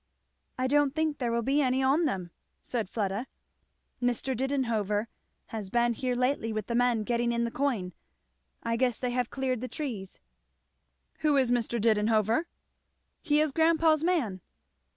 "I 0.57 0.65
don't 0.65 0.95
think 0.95 1.19
there 1.19 1.31
will 1.31 1.43
be 1.43 1.61
any 1.61 1.83
on 1.83 2.05
them," 2.05 2.31
said 2.59 2.89
Fleda; 2.89 3.27
"Mr. 4.01 4.35
Didenhover 4.35 5.05
has 5.49 5.69
been 5.69 5.93
here 5.93 6.15
lately 6.15 6.51
with 6.51 6.65
the 6.65 6.73
men 6.73 7.03
getting 7.03 7.31
in 7.31 7.43
the 7.43 7.51
coin, 7.51 7.93
I 8.63 8.77
guess 8.77 8.97
they 8.97 9.11
have 9.11 9.29
cleared 9.29 9.61
the 9.61 9.67
trees." 9.67 10.19
"Who 11.19 11.37
is 11.37 11.51
Mr. 11.51 11.79
Didenhover?" 11.79 12.45
"He 13.21 13.41
is 13.41 13.51
grandpa's 13.51 14.03
man." 14.03 14.41